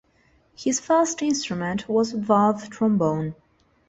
[0.55, 3.35] His first instrument was valve trombone.